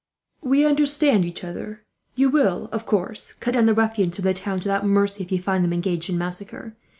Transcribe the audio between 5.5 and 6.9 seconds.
them engaged in massacre.